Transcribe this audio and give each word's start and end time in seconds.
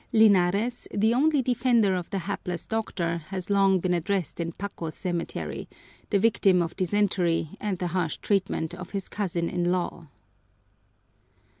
Linares, 0.11 0.87
the 0.91 1.13
only 1.13 1.43
defender 1.43 1.93
of 1.95 2.09
the 2.09 2.17
hapless 2.17 2.65
doctor, 2.65 3.17
has 3.27 3.51
long 3.51 3.79
been 3.79 3.93
at 3.93 4.09
rest 4.09 4.39
in 4.39 4.51
Paco 4.51 4.89
cemetery, 4.89 5.69
the 6.09 6.17
victim 6.17 6.59
of 6.63 6.75
dysentery 6.75 7.51
and 7.59 7.77
the 7.77 7.85
harsh 7.93 8.17
treatment 8.17 8.73
of 8.73 8.93
his 8.93 9.07
cousin 9.07 9.47
in 9.47 9.71
law. 9.71 10.07